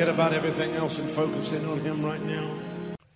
[0.00, 2.46] forget about everything else and focus in on Him right now.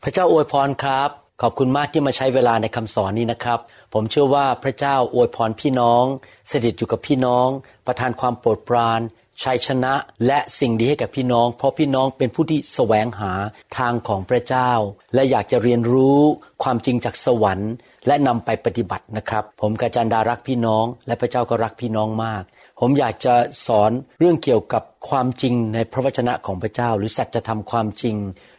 [0.05, 1.11] พระเจ้าอวยพรครับ
[1.43, 3.59] ขอบคุณมากที่มาใช้เวลาในคำสอนนี้นะครับ
[3.95, 6.05] ผมเชื่อว่าพระเจ้าอวยพรพี่น้อง
[6.51, 7.49] สถิตอยู่กับพี่น้อง
[7.87, 9.01] ประทานความโปรดปราน
[9.43, 9.95] ชัยชนะ
[10.27, 13.33] และสิ่งดีให้กับพี่น้อง เพราะพี่น้องเป็นผู้ที่แสวงหา
[13.79, 14.71] ทางของพระเจ้า
[15.15, 16.21] และอยากจะเรียนรู้
[16.63, 17.73] ความจริงจากสวรรค์
[18.07, 22.43] และนำไปปฏิบัตินะครับ ผมกาจันดารักพี่น้อง และพระเจ้าก็รักพี่น้องมาก
[22.81, 23.35] ผมอยากจะ
[23.67, 28.17] สอนเรื่องเกี่ยวกับความจริงในพระวจนะของพระเจ้า หรือสัจธรรมความจริง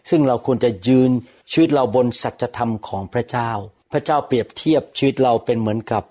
[0.09, 1.11] ซึ่งเราควรจะยืน
[1.51, 3.51] ชีวิตเราบนสัจธรรมของพระเจ้า
[3.91, 6.03] พระเจ้าเปรียบเทียบชีวิตเราเป็นเหมือนกับ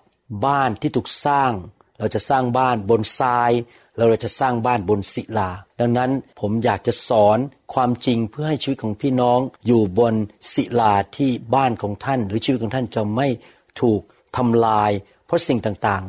[0.47, 1.53] บ้านที่ถูกสร้าง
[1.99, 3.51] เราจะสร้างบ้านบนทราย
[3.97, 7.39] แล้วเราจะสร้างบ้านบนศิลา ดังนั้นผมอยากจะสอน
[7.75, 10.15] ความจริงเพื่อให้ชีวิตของพี่น้องอยู่บน
[10.55, 13.29] ศิลาที่บ้านของท่าน หรือชีวิตของท่านจะไม่
[13.81, 14.01] ถูก
[14.37, 14.91] ทำลาย
[15.27, 16.05] เพราะสิ่งต่าง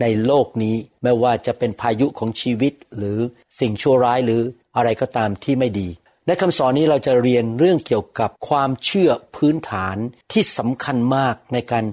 [0.00, 3.18] ในโลกนี้ไม่ว่าจะเป็นพายุของชีวิตหรือ
[3.60, 4.42] สิ่งชั่วร้ายหรือ
[4.76, 5.88] อะไรก็ตามที่ไม่ดี
[6.26, 9.96] ในคำสอนนี้เราจะเรียนเรื่องเกี่ยวกับความเชื่อพื้นฐาน
[10.32, 11.84] ที่สำคัญมากในการ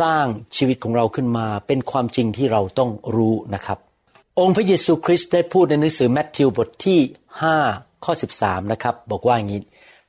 [0.00, 0.24] สร้าง
[0.56, 3.78] ชีวิตของเราขึ้นมา เป็นความจริงที่เราต้องรู้นะครับ
[4.40, 7.00] องค์พระเยซูคริสต์ได้พูดในหนังสือแมทธิวบทที่
[7.52, 9.62] 5ข้อ13นะครับบอกว่าอย่างนี้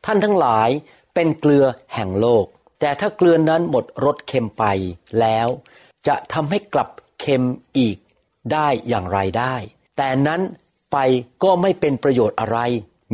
[0.05, 0.69] ท่านทั้งหลาย
[1.13, 2.45] เป็นเกลือแห่งโลก
[2.79, 4.63] แต่ถ้าเกลือนั้นหมดรสเค็มไป
[5.19, 5.47] แล้ว
[6.07, 7.43] จะทำให้กลับ เค็ม
[7.77, 7.97] อีก
[8.51, 9.55] ได้อย่างไรได้
[9.97, 10.41] แต่นั้น
[10.91, 10.97] ไป
[11.43, 12.59] ก็ไม่เป็นประโยชน์อะไร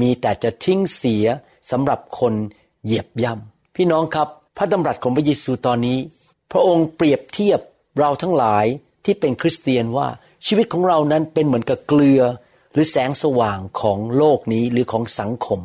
[0.01, 1.25] มีแต่จะทิ้งเสีย
[1.71, 2.33] สำหรับคน
[2.83, 4.27] เหยียบย่ำพี่น้องครับ
[4.57, 5.99] พระดำรัสของพระเยซูตอนนี้
[6.51, 7.59] พระองค์เปรียบเทียบ
[7.99, 8.65] เราทั้งหลาย
[9.05, 10.07] ที่เป็นคริสเตียนว่า
[10.47, 12.21] ชีวิตของเรานั้นเป็นเหมือนกับเกลือ
[12.73, 15.59] หรือแสงสว่างของโลกนี้หรือของสังคม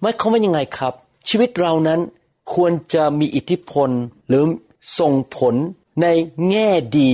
[0.00, 0.94] หมายความว่ายังไงครับ
[1.28, 2.00] ชีวิตเรานั้น
[2.54, 3.90] ควรจะมีอิทธิพล
[4.28, 4.44] หรือ
[4.98, 5.54] ส่งผล
[6.02, 6.06] ใน
[6.50, 6.68] แง่
[6.98, 7.12] ดี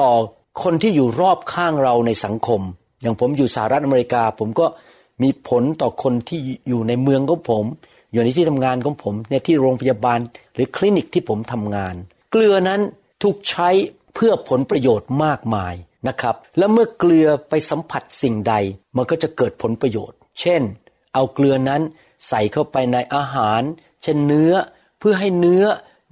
[0.00, 0.10] ต่อ
[0.62, 2.60] คนที่อยู่รอบข้างเราในสังคม
[3.02, 4.66] อย่างผมอยู่สหรัฐอเมริกา ผมก็
[5.22, 7.64] มีผลต่อคนที่อยู่ในเมืองของผม
[8.12, 10.18] อยู่ในที่ทำงานของผมในที่โรงพยาบาล
[10.54, 11.94] หรือคลินิกที่ผมทำงาน
[12.30, 12.80] เกลือนั้น
[13.22, 13.68] ถูกใช้
[14.14, 15.74] เพื่อผลประโยชน์มากมาย
[16.08, 18.54] นะครับ และเมื่อเกลือไปสัมผัสสิ่งใด
[18.96, 20.62] มันก็จะเกิดผลประโยชน์ เช่น
[21.14, 21.82] เอาเกลือนั้น
[22.28, 23.62] ใส่เข้าไปในอาหาร
[24.02, 24.52] เช่นเนื้อ
[24.98, 25.64] เพื่อให้เนื้อ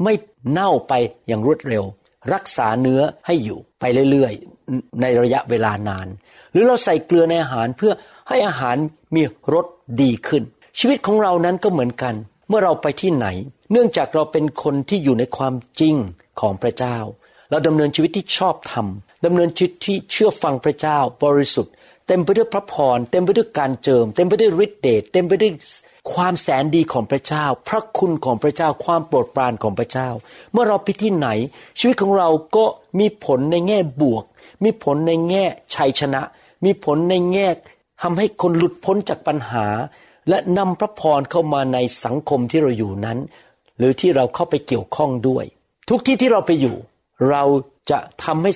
[0.02, 0.14] ไม่
[0.50, 0.92] เน่าไป
[1.26, 1.84] อย่างรวดเร็ว
[2.32, 6.06] รักษาเนื้อให้อยู่ ไปเรื่อยๆ ในระยะเวลานาน
[6.52, 7.92] หรือเราใส่เกลือในอาหารเพื่อ
[8.28, 8.76] ให้อาหาร
[9.14, 9.22] มี
[9.54, 9.66] รส
[10.02, 10.42] ดีขึ้น
[10.78, 12.14] ชีวิตของเรานั้นก็เหมือนกัน
[12.48, 13.26] เมื่อเราไปที่ไหน
[13.72, 15.96] เนื่องจากเราเป็นคนที่อยู่ในความจริง
[16.40, 16.98] ของพระเจ้า
[17.50, 18.86] เราดำเนินชีวิตที่ชอบธรรม
[19.24, 21.72] ดำเนินชีวิตที่เชื่อฟังพระเจ้าบริสุทธิ์
[22.06, 25.52] เต็มไปด้วยพระพรเต็มไปด้วยการเจิม เต็มไปด้วยฤทธิเดชเต็มไปด้วย
[26.12, 30.08] ความแสนดีของพระเจ้า พระคุณของพระเจ้า ความโปรดปรานของพระเจ้า
[30.52, 31.28] เมื่อเราไปที่ไหน
[31.78, 32.64] ชีวิตของเราก็
[33.00, 34.24] มีผลในแง่บวก
[34.64, 36.22] มีผลในแง่ชัยชนะ
[36.64, 37.48] มีผลในแง่
[38.02, 39.66] ทำให้คนหลุดพ้นจากปัญหา
[40.28, 43.18] และนำพระพรเข้ามาในสังคมที่เราอยู่นั้น
[43.78, 45.44] หรือที่เราเข้าไปเกี่ยวข้องด้วย
[45.88, 46.76] ทุกที่ที่เราไปอยู่
[47.30, 47.44] เรา
[47.90, 48.52] จะทำให้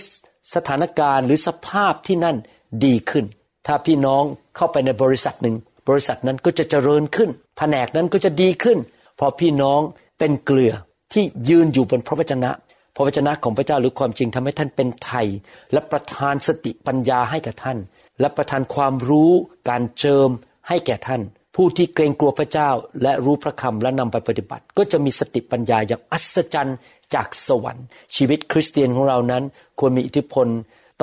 [0.55, 2.37] สถานการณ์หรือสภาพที่นั่น
[2.85, 3.25] ดีขึ้น
[3.67, 4.23] ถ้าพี่น้อง
[4.57, 5.57] เข้าไปในบริษัทหนึ่ง
[5.89, 8.79] บริษัทนั้นก็จะเจริญขึ้น แผนกนั้นก็จะดีขึ้น
[9.25, 9.81] พราะพี่น้อง
[10.19, 10.75] เป็นเกลือ
[11.13, 12.51] ที่ยืนอยู่บนพระวจนะ
[12.97, 15.27] พระวจนะของพระเจ้าหรือความจริงทำให้ท่านเป็นไทย
[15.73, 17.79] และประทานสติปัญญาให้กับท่าน
[18.21, 19.31] และประทานความรู้
[19.69, 20.29] การเจิม
[20.69, 21.23] ให้แก่ท่าน
[21.57, 22.71] ผู้ที่เกรงกลัวพระเจ้า
[23.03, 26.79] และรู้พระคำและนำไปปฏิบัติ ก็จะมีสติปัญญาอย่างอัศจรรย์
[27.15, 27.87] จากสวรรค์
[28.17, 29.43] ชีวิตคริสเตียนของเรานั้น
[29.79, 30.47] ควรมีอิทธิพล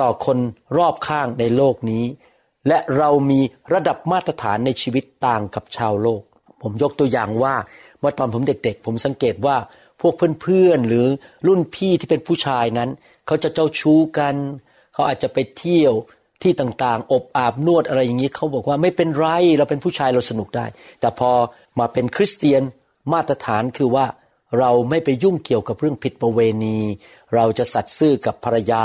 [0.00, 0.38] ต่อคน
[0.78, 2.04] รอบข้างในโลกนี้
[2.68, 3.40] และเรามี
[3.72, 6.22] ระดับมาตรฐานในชีวิตต่างกับชาวโลก
[6.62, 7.54] ผมยกตัวอย่างว่า
[8.00, 9.56] เมื่อตอนผมเด็กๆ ผมสังเกตว่า
[10.00, 11.06] พวกเพื่อนๆหรือ
[11.46, 12.88] รุ่นพี่ที่เป็นผู้ชายนั้น
[13.26, 14.34] เขาจะเจ้าชู้กัน
[14.92, 15.92] เขาอาจจะไปเที่ยว
[16.42, 19.26] ที่ต่างๆ อบอาบนวดอะไรอย่างนี้เขาบอกว่าไม่เป็นไร
[19.58, 20.66] เราเป็นผู้ชายเราสนุกได้
[21.00, 21.30] แต่พอ
[21.78, 22.62] มาเป็นคริสเตียน
[23.12, 24.06] มาตรฐานคือว่า
[24.58, 26.78] เราไม่ไปยุ่งเกี่ยวกับเรื่องผิดประเวณี
[27.34, 28.84] เราจะสัตย์ซื่อกับภรรยา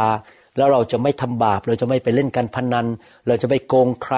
[0.57, 2.87] แล้วเราจะไม่ทำบาป เราจะไม่ไปเล่นการพนัน
[3.27, 4.15] เราจะไม่โกงใคร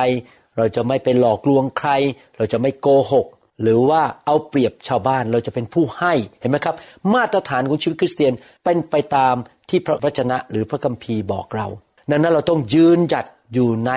[0.58, 1.90] เราจะไม่ไปหลอกลวงใคร
[2.38, 3.28] เราจะไม่โกหก
[3.62, 6.76] หรือว่าเอาเปรียบชาวบ้านเราจะเป็นผู้ให้เห็นไหมครับ
[7.14, 9.36] มาตรฐานของชีวิตคริสเตียนเป็นไปตาม
[9.70, 11.68] ที่พระวจนะหรือพระคัมภีร์บอกเรา
[12.10, 13.92] ดังนั้นเราต้องยืนหยัดอยู่ใน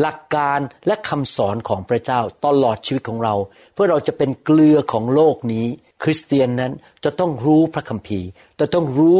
[0.00, 3.34] หลักการและคำสอนของพระเจ้าตลอดชีวิตของเรา
[3.74, 5.66] เพื่อเราจะเป็นเกลือของโลกนี้
[6.02, 6.72] คริสเตียนนั้น
[7.04, 8.28] จะต้องรู้พระคัมภีร์
[8.60, 9.18] จะต้องรู้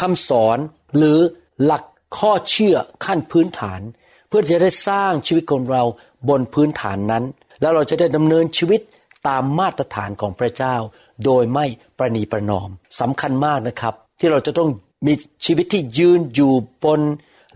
[0.00, 0.58] คำสอน
[0.96, 1.18] หรือ
[1.64, 1.84] หลัก
[2.18, 3.80] ข้อเชื่อขั้นพื้นฐาน
[4.28, 5.82] เพื่อจะได้สร้างชีวิตของเรา
[6.28, 7.24] บนพื้นฐานนั้น
[7.60, 8.80] แล้วเราจะได้ดำเนินชีวิต
[9.28, 10.76] ตามมาตรฐานของพระเจ้า
[11.24, 11.66] โดยไม่
[11.98, 12.68] ประนีประนอม
[13.00, 14.70] สำคัญมากนะครับ ที่เราจะต้อง
[15.06, 15.14] มี
[15.44, 16.52] ชีวิตที่ยืนอยู่
[16.84, 17.00] บน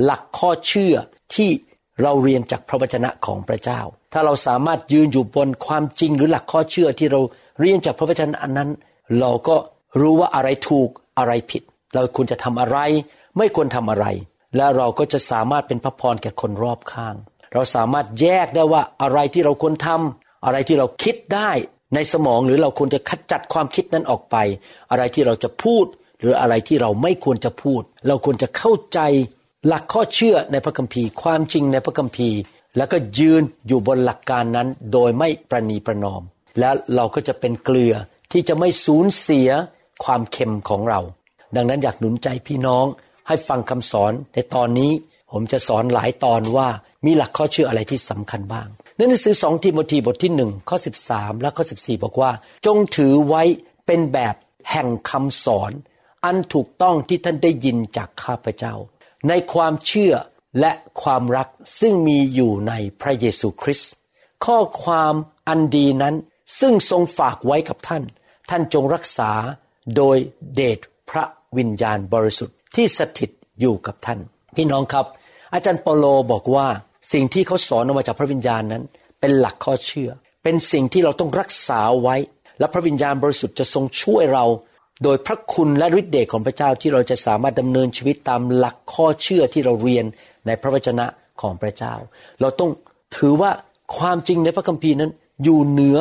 [0.02, 0.94] หลักข้อเชื่อ
[1.34, 1.50] ที่
[2.02, 3.80] เราเรียนจากพระวจนะของพระเจ้า
[4.12, 7.20] ถ้าเราสามารถยืนอยู่บนความจริงหรือหลักข้อเชื่อที่เรา
[7.60, 8.70] เรียนจากพระวจนะนั้น
[9.20, 9.56] เราก็
[10.00, 10.88] รู้ว่าอะไรถูก
[11.18, 11.62] อะไรผิด
[11.94, 12.78] เราควรจะทำอะไร
[13.36, 14.06] ไม่ควรทำอะไร
[14.56, 17.14] และเราก็จะสามารถเป็นพระพรแก่คนรอบข้าง
[17.54, 21.50] เราสามารถแยกได้ว่าอะไรที่เราควรทำอะไรที่เราคิดได้
[21.94, 24.36] ในสมองหรือเราควรจะคัดจัดความคิดนั้นออกไป
[24.90, 25.86] อะไรที่เราจะพูด
[26.20, 29.00] หรืออะไรที่เราไม่ควรจะพูด เราควรจะเข้าใจ
[29.66, 32.38] หลักข้อเชื่อในพระคัมภีร์ ความจริงในพระคัมภีร์
[32.76, 36.22] แล้วก็ยืนอยู่บนหลักการนั้นโดยไม่ประนีประนอม
[36.60, 37.94] และเราก็จะเป็นเกลือ
[38.32, 39.48] ที่จะไม่สูญเสีย
[40.04, 41.00] ความเค็มของเรา
[41.56, 42.86] ดังนั้นอยากหนุนใจพี่น้อง
[43.28, 44.92] ให้ฟังคำสอนในตอนนี้
[45.32, 46.68] ผมจะสอนหลายตอนว่า
[47.06, 50.76] มีหลักข้อเชื่ออะไรที่สำคัญบ้างในหนังสือสองทิโมธีบทที่หนึ่งข้อ
[51.08, 52.30] 13 และข้อ 14 บอกว่า
[52.66, 53.42] จงถือไว้
[53.86, 54.34] เป็นแบบ
[54.70, 55.72] แห่งคำสอน
[56.24, 58.74] อันถูกต้องที่ท่านได้ยินจากข้าพเจ้า
[59.28, 60.14] ในความเชื่อ
[60.60, 60.72] และ
[61.02, 61.48] ความรัก
[61.80, 63.92] ซึ่งมีอยู่ในพระเยซูคริสต์
[64.46, 65.14] ข้อความ
[65.48, 66.14] อันดีนั้น
[66.60, 68.02] ซึ่งทรงฝากไว้กับท่าน
[68.50, 69.30] ท่านจงรักษา
[69.96, 70.16] โดย
[70.54, 70.78] เดช
[71.10, 71.24] พระ
[71.56, 73.30] วิญญาณบริสุทธิ์ ที่สถิต
[73.60, 74.18] อยู่กับท่าน
[74.56, 75.06] พี่น้องครับ
[75.54, 76.66] อาจารย์เปโลบอกว่า
[77.12, 78.82] สิ่งที่เขาสอนออกมาจากพระวิญญาณนั้น
[79.20, 80.10] เป็นหลักข้อเชื่อ
[80.42, 82.16] เป็นสิ่งที่เราต้องรักษาไว้
[82.58, 84.44] และพระวิญญาณบริสุทธิ์จะทรงช่วยเรา
[85.04, 90.04] โดยพระคุณและฤทธิเดชของพระเจ้าที่เราจะสามารถดำเนินชีวิตตามหลักข้อเชื่อที่เราเรียน
[90.46, 91.06] ในพระวจนะ
[91.40, 91.94] ของพระเจ้า
[92.40, 92.70] เราต้อง
[93.16, 93.50] ถือว่า
[93.96, 95.10] ความจริงในพระคัมภีร์นั้น
[95.44, 95.98] อยู่เหนือ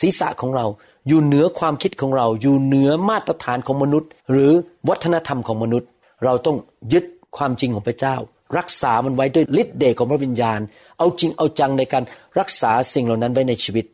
[0.00, 0.66] ศีรษะของเรา
[1.08, 4.52] อยู่เหนือความคิดของเรา อยู่เหนือมาตรฐานของมนุษย์ หรือ
[4.88, 5.88] วัฒนธรรมของมนุษย์
[6.24, 6.56] เราต้อง
[6.92, 7.04] ยึด
[7.36, 8.16] ความจริงของพระเจ้า
[8.58, 10.60] รักษามันไว้ด้วยฤทธิ์เดชของพระวิญญาณ
[10.98, 12.04] เอาจริงเอาจังในการ
[12.38, 13.86] รักษาสิ่งเหล่านั้นไว้ในชีวิต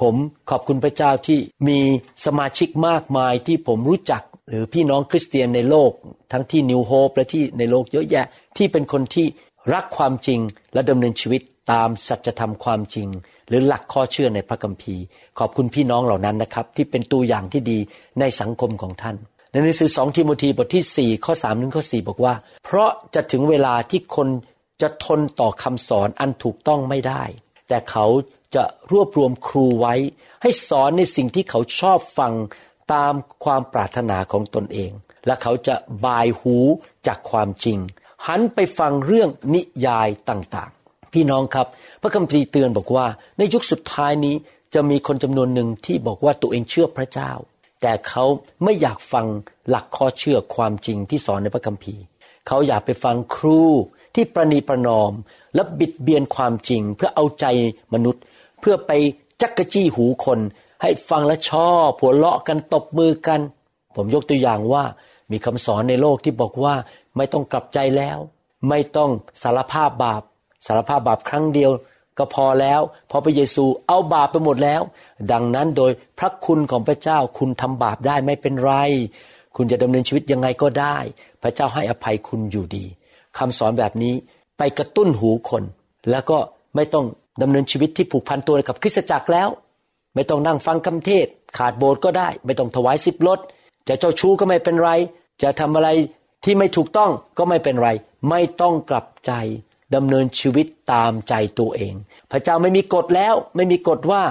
[0.00, 0.14] ผม
[0.50, 1.38] ขอบคุณพระเจ้าที่
[1.68, 1.80] มี
[2.26, 5.90] สมาชิกมากมายที่ผมรู้จักหรือพี่น้องคริสเตียนในโลก
[6.32, 8.26] ทั้งที่นิวโฮปและที่ในโลกเยอะแยะ
[8.56, 9.26] ที่เป็นคนที่
[9.74, 10.40] รักความจริง
[10.74, 11.42] และดำเนินชีวิต
[11.72, 13.08] ตามสัจธรรมความจริง
[13.48, 15.02] หรือหลักข้อเชื่อในพระคัมภีร์
[15.38, 17.78] ขอบคุณพี่น้องเหล่านั้นนะครับ ที่เป็นตัวอย่างที่ดี
[18.20, 19.16] ในสังคมของท่าน
[19.50, 22.34] ในหนังสือสองทิโมธีบทที่ 4 ข้อ3ถึงข้อ4บอกว่า
[22.64, 24.28] เพราะจะถึงเวลาที่คน
[24.82, 27.22] จะทนต่อคำสอนอันถูกต้องไม่ได้
[27.68, 28.06] แต่เขา
[28.54, 29.94] จะรวบรวมครูไว้
[30.42, 32.32] ให้สอนในสิ่งที่เขาชอบฟัง
[32.92, 33.14] ตาม
[33.44, 34.90] ความปรารถนาของตนเอง
[35.26, 35.74] และเขาจะ
[36.04, 36.56] บายหู
[37.06, 37.78] จากความจริง
[38.26, 41.66] หันไปฟังเรื่องนิยายต่างๆ พี่น้องครับ
[42.02, 43.06] พระคัมภีร์เตือนบอกว่า
[43.38, 44.34] ในยุคสุดท้ายนี้
[44.74, 47.30] จะมีคนจำนวนหนึ่งที่บอกว่าตัวเองเชื่อพระเจ้า
[47.80, 48.24] แต่เขา
[48.64, 49.26] ไม่อยากฟัง
[49.68, 52.02] หลักข้อเชื่อความจริงที่สอนในพระคัมภีร์
[52.46, 53.62] เขาอยากไปฟังครู
[54.14, 55.12] ที่ประนีประนอม
[55.54, 57.46] และบิดเบียนความจริง เพื่อเอาใจ
[57.94, 58.22] มนุษย์
[58.60, 58.92] เพื่อไป
[59.42, 60.38] จักกะจี้หูคน
[60.82, 63.40] ให้ฟังและชอบหัวเราะกันตบมือกัน
[63.96, 64.84] ผมยกตัวอย่างว่า
[65.30, 66.74] มีคำสอนในโลกที่บอกว่า
[67.16, 68.18] ไม่ต้องกลับใจแล้ว
[68.68, 69.10] ไม่ต้อง
[69.42, 70.22] สารภาพบาป
[70.66, 71.70] สารภาพบาปครั้งเดียว
[72.18, 74.82] ก็พอแล้วพราะพระเยซูเอาบาปไปหมดแล้ว
[75.32, 78.74] ดังนั้นโดยพระคุณของพระเจ้าคุณทำบาปได้ไม่เป็นไร
[79.56, 80.96] คุณจะดำเนินชีวิตยังไงก็ได้
[81.42, 82.84] พระเจ้าให้อภัยคุณอยู่ดี
[83.38, 84.14] คำสอนแบบนี้
[84.58, 85.62] ไปกระตุ้นหูคน
[86.10, 86.38] แล้วก็
[86.76, 87.06] ไม่ต้อง
[87.42, 89.48] ดำเนินชีวิตที่ผูกพันตัวกับคริสตจักรแล้ว
[90.14, 93.38] ไม่ต้องนั่งฟังคำเทศ ขาดโบสถ์ก็ได้ ไม่ต้องถวายสิบลด
[93.88, 94.90] จะเจ้าชู้ก็ไม่เป็นไร
[95.42, 95.88] จะทำอะไร
[96.44, 97.90] ที่ไม่ถูกต้องก็ไม่เป็นไร
[98.30, 99.32] ไม่ต้องกลับใจ
[99.94, 101.94] ดำเนินชีวิตตามใจตัวเอง
[102.30, 104.22] พระเจ้าไม่มีกฎแล้ว ไม่มีกฎว่า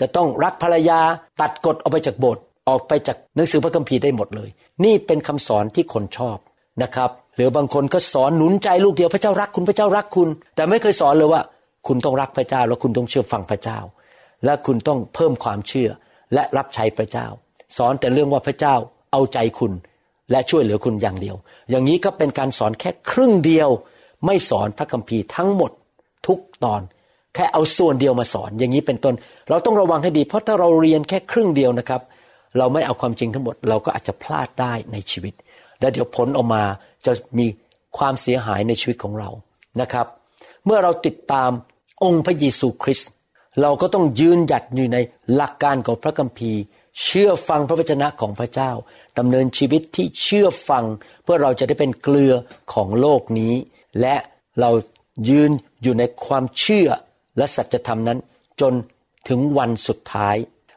[0.00, 1.00] จะต้องรักภรรยา
[1.40, 4.48] ตัดกฎออกไปจากโบสถ์ออกไปจากหนังสือพระคัมภีร์ได้หมดเลย
[4.84, 6.38] นี่เป็นคำสอนที่คนชอบ
[6.82, 11.42] นะครับ หรือบางคนก็สอนหนุนใจลูกเดียวพระเจ้ารักคุณพระเจ้ารักคุณ แต่ไม่เคยสอนเลยว่า
[11.86, 13.78] คุณต้องรักพระเจ้า แล้วคุณต้องเชื่อฟังพระเจ้า
[14.44, 15.90] และคุณต้องเพิ่มความเชื่อ
[16.34, 17.26] และรับใช้พระเจ้า
[17.76, 18.74] สอนแต่เรื่องว่าพระเจ้า
[19.12, 19.72] เอาใจคุณ
[20.30, 21.36] และช่วยเหลือคุณอย่างเดียว
[21.70, 23.68] อย่างนี้ก็เป็นการสอนแค่ครึ่งเดียว
[24.26, 25.70] ไม่สอนพระคัมภีร์ทั้งหมด
[26.26, 26.82] ทุกตอน
[27.34, 29.14] แค่เอาส่วนเดียวมาสอน อย่างนี้เป็นต้น
[29.50, 32.00] เราต้องระวังให้ดี เพราะถ้าเราเรียนแค่ครึ่งเดียวนะครับ
[32.58, 35.34] เราไม่เอาความจริงทั้งหมด เราก็อาจจะพลาดได้ในชีวิต
[35.80, 36.62] และเดี๋ยวผลออกมา
[37.06, 37.46] จะมี
[37.98, 39.30] ความเสียหายในชีวิตของเรา
[39.80, 40.06] นะครับ
[40.64, 41.50] เมื่อเราติดตาม
[42.04, 43.10] องค์พระเยซูคริสต์
[43.62, 44.98] เราก็ต้องยืนหยัดอยู่ใน
[45.34, 46.60] หลักการของพระคัมภีร์
[47.02, 48.70] เชื่อฟังพระวจนะของพระเจ้า
[49.18, 50.84] ดำเนินชีวิตที่เชื่อฟัง
[51.24, 52.32] เพื่อเราจะได้เป็นเกลือ
[52.72, 53.54] ของโลกนี้
[54.00, 54.14] และ
[54.60, 54.70] เรา
[55.28, 55.50] ยืน
[55.82, 56.88] อยู่ในความเชื่อ
[57.36, 58.18] และสัจธรรมนั้น
[58.60, 58.72] จน
[59.28, 60.36] ถึงวันสุดท้าย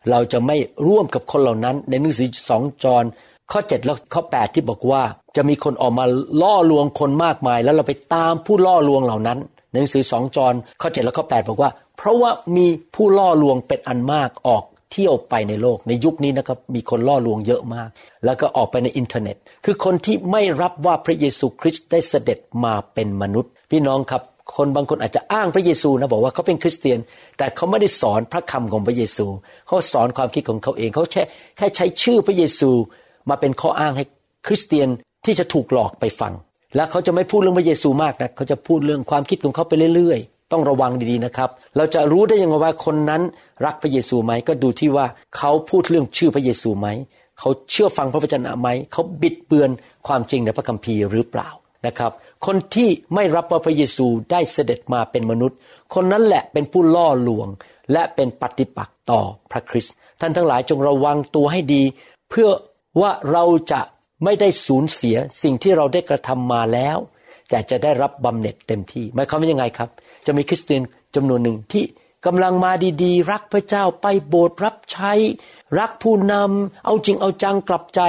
[0.10, 0.58] เราจะไม่
[0.88, 3.04] ร่วมกับคนเหล่านั้น ในหนังสือสองจร
[3.52, 5.04] ข้อ 7 และข้อ 8 ที่บอกว่า
[5.36, 6.06] จะมีคนออกมา
[6.42, 9.40] ล่อลวงคนมากมาย แล้วเราไปตามผู้ล่อลวงเหล่านั้น
[9.72, 17.90] ในหนังสือสองจรข้อ 7 และข้อ 8 บอกว่า เพราะว่ามีผู้ล่อลวงเป็นอันมากออก เที่ยวไปในโลกในยุคนี้นะครับมีคนล่อลวงเยอะมาก
[18.26, 24.24] แล้วก็ออกไปในอินเทอร์เน็ต คือคนที่ไม่รับว่าพระเยซูคริสต์ได้เสด็จมาเป็นมนุษย์ พี่น้องครับ
[24.56, 27.00] คนบางคนอาจจะอ้างพระเยซูนะบอกว่าเขาเป็นคริสเตียน
[27.38, 29.26] แต่เขาไม่ได้สอนพระคำของพระเยซู
[29.68, 31.24] เขาสอนความคิดของเขาเองเขาแค่
[31.58, 32.70] แค่ใช้ชื่อพระเยซู
[33.30, 34.06] มาเป็นข้ออ้างให้
[34.48, 34.88] คริสเตียน
[35.26, 36.34] ที่จะถูกหลอกไปฟัง
[36.76, 43.22] และเขาจะไม่พูดเรื่องพระเยซูมากนะเขาจะพูดเรื่องความคิดของเขาไปเรื่อยๆ ต้องระวังดีๆนะครับ เราจะรู้ได้ยังไงว่าคนนั้น
[43.66, 45.06] รักพระเยซูไหมก็ดูที่ว่า
[45.38, 46.88] เขาพูดเรื่องชื่อพระเยซูไหม
[47.40, 49.70] เขาเชื่อฟังพระวจนะไหมเขาบิดเบือน
[50.08, 51.50] ความจริงในพระคัมภีร์หรือเปล่า
[51.88, 52.12] นะครับ
[52.46, 55.58] คนที่ไม่รับว่าพระเยซูได้เสด็จมาเป็นมนุษย์
[55.94, 57.48] คนนั้นแหละเป็นผู้ล่อลวง
[57.92, 61.84] และเป็นปฏิปักษ์ต่อพระคริสต์ท่านทั้งหลายจงระวังตัวให้ดี
[62.30, 62.50] เพื่อ
[63.02, 63.82] ว่าเราจะ
[64.24, 66.98] ไม่ได้สูญเสียสิ่งที่เราได้กระทำมาแล้ว
[67.50, 69.90] แต่จะได้รับบำเหน็จเต็มที่หมายความว่ายังไงครับ
[70.28, 70.82] จะมีคริสเตียน
[71.16, 71.84] จำนวนหนึ่งที่
[72.26, 72.72] กำลังมา
[73.04, 75.12] ดีๆ รักพระเจ้าไปโบสถ์รับใช้
[75.80, 78.02] รักผู้นำเอาจริงเอาจังกลับใจ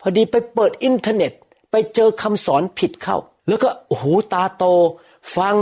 [0.00, 1.32] พอดีไปเปิดอินเทอร์เน็ต
[1.70, 3.16] ไปเจอคำสอนผิดเข้า
[3.48, 4.64] แล้วก็โอ้โหตาโต
[5.36, 5.56] ฟัง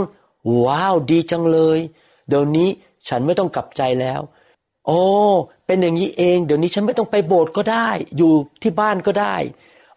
[0.63, 1.79] ว้าวดีจังเลย
[2.27, 2.69] เดี๋ยวนี้
[3.07, 4.21] ฉันไม่ต้องกลับใจแล้ว
[4.87, 5.01] โอ้
[5.65, 9.35] เป็นอย่างนี้เอง เดี๋ยวนี้ฉันไม่ต้องไปโบสถ์ก็ได้ อยู่ที่บ้านก็ได้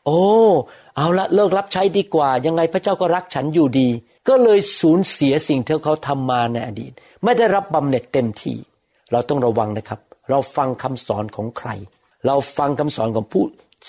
[0.05, 0.21] โอ้
[0.97, 3.89] เอาละเลิกรับใช้ดีกว่า ยังไงพระเจ้าก็รักฉันอยู่ดี
[4.29, 6.93] ก็เลยสูญเสียสิ่งที่เขาทำมาในอดีต
[7.25, 8.57] ไม่ได้รับบำเหน็จเต็มที่
[9.13, 10.01] เราต้องระวังนะครับ
[10.31, 11.71] เราฟังคำสอนของใคร
[12.27, 13.45] เราฟังคำสอนของผู้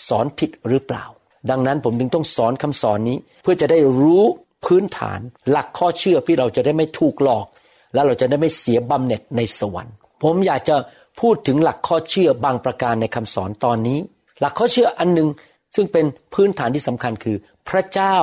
[0.08, 1.06] สอนผิดหรือเปล่า
[1.50, 4.24] ดังนั้นผมจึงต้องสอนคำสอนนี้ เพื่อจะได้รู้
[4.65, 7.48] พื้นฐาน หลักข้อเชื่อที่เราจะได้ไม่ถูกหลอก
[7.94, 10.75] และเราจะได้ไม่เสียบำเหน็จในสวรรค์ ผมอยากจะ
[11.22, 14.00] พูดถึงหลักข้อเชื่อบางประการในคำสอนตอนนี้
[14.39, 15.30] หลักข้อเชื่ออันหนึ่ง
[15.75, 17.38] ซึ่งเป็นพื้นฐานที่สำคัญคือ
[17.70, 18.18] พระเจ้า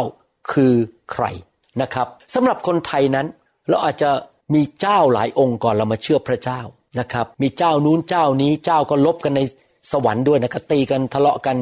[0.52, 0.74] คือ
[1.12, 1.24] ใคร
[1.80, 3.26] นะครับสำหรับคนไทยนั้น
[3.68, 4.10] เราอาจจะ
[4.54, 6.60] มีเจ้าหลายองค์ก่อนเรามาเชื่อพระเจ้า
[7.00, 9.40] นะครับ มีเจ้านู้นเจ้านี้เจ้าก็ลบกันใน
[9.92, 11.56] สวรรค์ด้วยนะครับตีกันทะเลาะกัน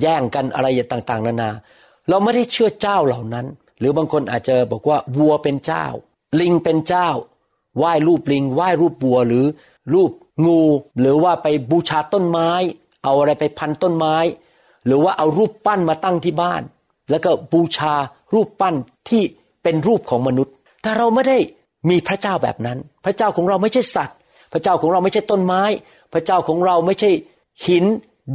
[0.00, 1.50] แย่งกันอะไรต่างๆ นานา
[2.08, 3.46] เราไม่ได้เชื่อเจ้าเหล่านั้น
[3.78, 5.84] หรือบางคนอาจจะบอกว่าวัวเป็นเจ้า
[6.40, 7.08] ลิงเป็นเจ้า
[7.78, 9.44] ไหว้รูปลิงไหว้รูปวัวหรือ
[9.94, 10.10] รูป
[10.46, 10.60] งู
[11.00, 12.50] หรือว่าไปบูชาต้นไม้
[13.04, 14.16] เอาอะไรไปพันต้นไม้
[14.86, 16.62] หรือว่าเอารูปปั้นมาตั้งที่บ้าน
[17.10, 17.94] แล้วก็บูชา
[18.34, 18.74] รูปปั้น
[19.08, 19.22] ที่
[19.64, 21.38] เป็นรูปของมนุษย์ แต่เราไม่ได้
[21.90, 24.16] มีพระเจ้าแบบนั้น พระเจ้าของเราไม่ใช่สัตว์
[24.52, 25.62] พระเจ้าของเราไม่ใช่ต้นไม้
[26.12, 27.10] พระเจ้าของเราไม่ใช่
[27.66, 27.84] หิน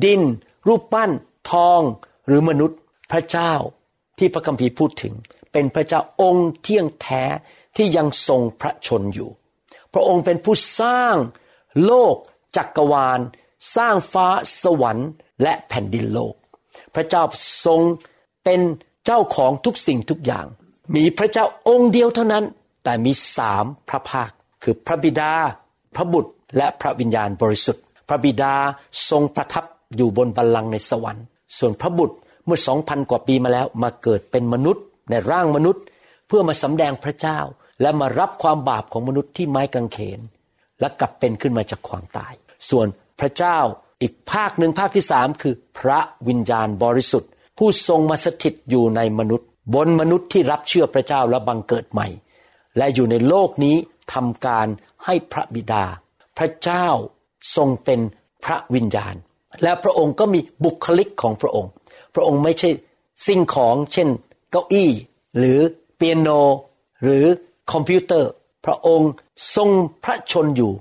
[0.04, 0.22] ดิน
[0.68, 1.12] รูปปั้น
[1.52, 1.82] ทอง
[2.28, 2.80] หรือมนุษย์
[3.12, 3.54] พระเจ้า
[4.18, 5.14] ที่พระคัมภีร์พูดถึง
[5.52, 7.24] เป็นพระเจ้าองค์เที่ยงแท้
[7.76, 9.30] ที่ยังทรงพระชนอยู่
[9.94, 11.16] พระองค์เป็นผู้สร้าง
[11.86, 12.16] โลก
[12.56, 13.20] จักกรวาล
[13.76, 14.28] สร้างฟ้า
[14.64, 15.10] สวรรค์
[15.44, 16.34] และแผ่นดินโลก
[16.96, 17.24] พระเจ้า
[17.66, 17.82] ทรง
[18.44, 18.62] เป็น
[19.06, 20.46] เจ้าของทุกสิ่งทุกอย่าง
[20.96, 22.46] มีพระเจ้าองค์เดียวเท่านั้น
[22.84, 24.32] แต่มีสามพระภาค
[24.64, 25.32] คือพระบิดา
[25.96, 28.54] พระบุตร และพระวิญญาณบริสุทธิ์ พระบิดา
[29.10, 29.66] ทรงประทับ
[29.96, 31.26] อยู่บนบัลลังก์ในสวรรค์
[31.58, 32.16] ส่วนพระบุตร
[32.46, 35.84] เมื่อสองพันกว่าปีมาแล้วมาเกิดเป็นมนุษย์ ในร่างมนุษย์
[36.28, 37.40] เพื่อมาสำแดงพระเจ้า
[37.82, 40.20] และมารับความบาปของมนุษย์ที่ไม้กางเขน
[40.80, 42.34] และกลับเป็นขึ้นมาจากความตาย
[42.70, 42.88] ส่วน
[43.20, 43.58] พระเจ้า
[44.02, 52.08] อีกภาคหนึ่งภาคที่สามคือ พระวิญญาณบริสุทธิ์ ผู้ทรงมาสถิตอยู่ในมนุษย์ บนมนุษย์ที่รับเชื่อพระเจ้าและบังเกิดใหม่
[52.78, 53.76] และอยู่ในโลกนี้
[54.14, 54.68] ทำการ
[55.06, 55.84] ให้พระบิดา
[56.38, 56.88] พระเจ้า
[57.56, 58.00] ทรงเป็น
[58.46, 59.16] พระวิญญาณ
[59.64, 61.72] และพระองค์ก็มีบุคลิกของพระองค์
[62.16, 62.70] พระองค์ไม่ใช่
[63.28, 64.10] สิ่งของเช่น
[64.52, 64.92] เก้าอี้
[65.38, 65.60] หรือ
[65.96, 66.30] เปียโน
[67.04, 67.26] หรือ
[67.72, 68.30] คอมพิวเตอร์
[68.66, 69.12] พระองค์
[69.56, 69.70] ทรง
[70.04, 70.74] พระชนอยู่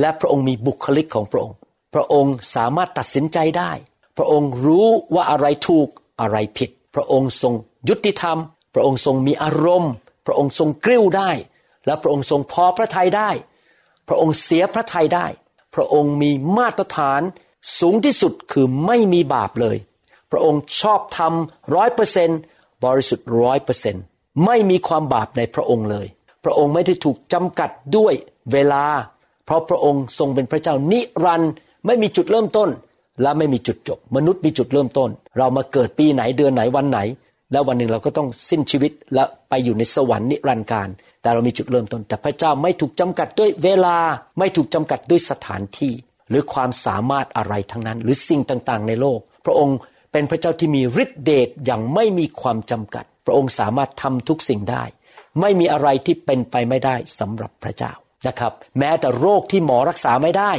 [0.00, 1.56] และพระองค์มีบุคลิกของพระองค์
[1.94, 3.72] พระองค์สามารถตัดสินใจได้
[4.16, 5.88] พระองค์รู้ว่าอะไรถูก
[6.20, 7.54] อะไรผิด พระองค์ทรง
[7.88, 8.38] ยุติธรรม
[8.74, 9.92] พระองค์ทรงมีอารมณ์
[10.26, 11.30] พระองค์ทรงกริ้วได้
[11.86, 13.30] และพระองค์ทรงพอพระทัยได้
[14.08, 15.26] พระองค์เสียพระทัยได้
[15.74, 17.22] พระองค์มีมาตรฐาน
[17.80, 19.76] สูงที่สุดคือไม่มีบาปเลย
[20.30, 21.32] พระองค์ชอบธรรม
[21.74, 22.30] ร้อยเปอร์เซน
[22.84, 23.96] บริสุทธิ์ร้อยเปอร์เซน
[24.44, 26.06] ไม่มีความบาปในพระองค์เลย
[26.44, 28.14] พระองค์ไม่ได้ถูกจำกัดด้วย
[28.52, 28.84] เวลา
[29.44, 31.52] เพราะพระองค์ทรงเป็นพระเจ้านิรันดร์
[31.86, 32.70] ไม่มีจุดเริ่มต้น
[33.22, 36.98] และไม่มีจุดจบ มนุษย์มีจุดเริ่มต้น เรามาเกิดปีไหนเดือนไหนวันไหน
[37.52, 40.88] แล้ววันหนึ่งเราก็ต้องสิ้นชีวิตและไปอยู่ในสวรรค์นิรันดร์การ
[41.22, 43.98] แต่เรามีจุดเริ่มต้น แต่พระเจ้าไม่ถูกจำกัดด้วยเวลา
[44.38, 45.92] ไม่ถูกจำกัดด้วยสถานที่
[46.28, 49.78] หรือความสามารถอะไรทั้งนั้น หรือสิ่งต่างๆ ในโลก พระองค์
[50.12, 54.84] เป็นพระเจ้าที่มีฤทธิเดชอย่างไม่มีความจำกัด พระองค์สามารถทำทุกสิ่งได้
[55.40, 57.92] ไม่มีอะไรที่เป็นไปไม่ได้สำหรับพระเจ้า
[58.26, 60.52] นะครับ แม้แต่โรคที่หมอรักษาไม่ได้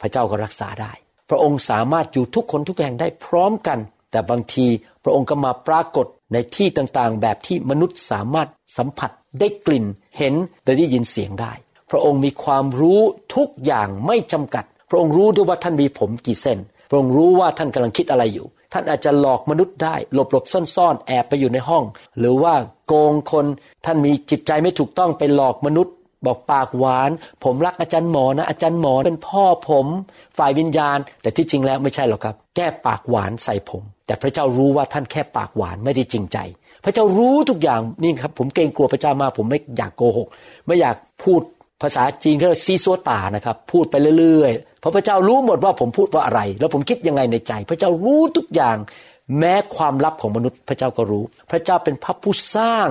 [0.00, 0.92] พระเจ้าก็รักษาได้
[1.30, 3.78] พระองค์สามารถอยู่ทุกคนทุกแห่งได้พร้อมกัน
[4.10, 4.66] แต่บางที
[5.04, 9.10] พระองค์ก็มาปรากฏ ในที่ต่างๆ แบบที่มนุษย์สามารถสัมผัส
[9.40, 9.86] ได้กลิ่น
[10.18, 10.34] เห็น
[10.64, 11.52] และได้ยินเสียงได้
[11.90, 13.00] พระองค์มีความรู้
[13.34, 16.58] ทุกอย่างไม่จำกัด พระองค์รู้ด้วยว่าท่านมีผมกี่เส้น
[16.88, 20.44] พระองค์รู้ว่าท่านกำลังคิดอะไรอยู่ ท่านอาจจะหลอกมนุษย์ได้ หลบหลบ
[20.76, 21.84] ซ่อนๆ แอบไปอยู่ในห้อง
[22.18, 22.54] หรือว่า
[22.86, 23.46] โกงคน
[23.84, 25.94] ท่านมีจิตใจไม่ถูกต้องไปหลอกมนุษย์
[26.26, 27.10] บอกปากหวาน
[27.44, 29.86] ผมรักอาจารย์หมอนะ อาจารย์หมอเป็นพ่อผม
[30.38, 36.38] ฝ่ายวิญญาณ แต่ที่จริงแล้วไม่ใช่หรอกครับ แก้ปากหวานใส่ผม แต่พระเจ้ารู้ว่าท่านแค่ปากหวานไม่ได้จริงใจ
[36.84, 40.28] พระเจ้ารู้ทุกอย่างนี่ครับ ผมเกรงกลัวพระเจ้ามากผมไม่อยากโกหก
[40.66, 41.40] ไม่อยากพูด
[41.82, 48.76] ภาษาจีนเขาเรียกซีซัวตานะครับ พูดไปเรื่อยๆเพราะพระเจ้ารู้หมดว่าผมพูดว่าอะไร แล้วผมคิดยังไงในใจ พระเจ้ารู้ทุกอย่าง
[49.38, 52.88] แม้ความลับของมนุษย์ พระเจ้าก็รู้ พระเจ้าเป็นพระผู้สร้าง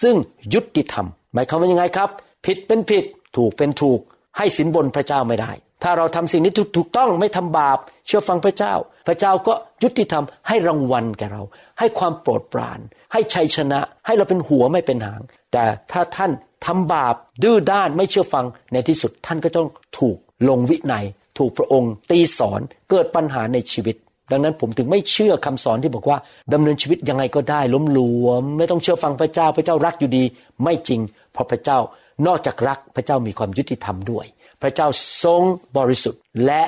[0.00, 0.16] ซึ่ง
[0.54, 2.10] ยุติธรรม หมายความว่ายังไงครับ
[2.46, 3.04] ผิดเป็นผิด
[3.36, 4.00] ถูกเป็นถูก
[4.36, 5.52] ให้สินบนพระเจ้าไม่ได้
[5.84, 8.74] ถ้าเราทำสิ่งนี้ถูกต้องไม่ทำบาป เชื่อฟังพระเจ้า
[9.06, 11.42] พระเจ้าก็ยุติธรรมให้รางวัลแก่เรา
[11.78, 12.80] ให้ความโปรดปราน
[13.12, 15.22] ให้ชัยชนะ ให้เราเป็นหัวไม่เป็นหาง
[15.52, 16.30] แต่ถ้าท่าน
[16.66, 20.16] ทำบาปดื้อด้านไม่เชื่อฟังในที่สุดท่านก็ต้องถูก
[20.48, 21.04] ลงวินัย
[21.38, 22.60] ถูกพระองค์ ตีสอน
[22.90, 23.96] เกิดปัญหาในชีวิต
[24.30, 26.18] ดังนั้นผมถึงไม่เชื่อคำสอนที่บอกว่า
[26.52, 30.24] ดำเนินชีวิตยังไงก็ได้ ล้มหลวม ไม่ต้องเชื่อฟังพระเจ้าพระเจ้ารักอยู่ดี
[30.62, 31.00] ไม่จริง
[31.32, 31.78] เพราะพระเจ้า
[32.26, 34.26] นอกจากรักพระเจ้ามีความยุติธรรมด้วย
[34.64, 34.88] พระเจ้า
[35.24, 35.42] ทรง
[35.78, 36.62] บริสุทธิ์และ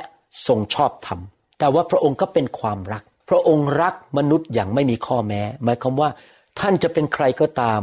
[0.46, 1.20] ทรงชอบธรรม
[1.58, 6.10] แต่ว่าพระองค์ก็เป็นความรัก พระองค์รักมนุษย์อย่างไม่มีข้อแม้ หมายความว่า
[6.60, 7.80] ท่านจะเป็นใครก็ตาม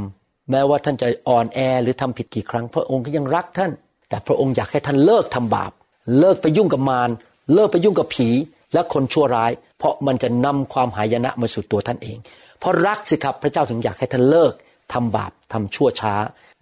[0.51, 3.71] แม้ว่าท่านจะอ่อนแอหรือทำผิดกี่ครั้ง พระองค์ก็ยังรักท่าน
[4.09, 5.71] แต่พระองค์อยากให้ท่านเลิกทำบาป
[6.19, 7.09] เลิกไปยุ่งกับมาร
[7.53, 8.29] เลิกไปยุ่งกับผี
[8.73, 12.17] และคนชั่วร้าย เพราะมันจะนำความหายนะมาสู่ตัวท่านเอง
[12.59, 14.53] เพราะรักสิครับพระเจ้าถึงอยากให้ท่านเลิก
[14.93, 16.13] ทำบาปทำชั่วช้า